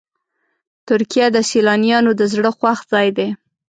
[0.87, 3.29] ترکیه د سیلانیانو د زړه خوښ ځای دی.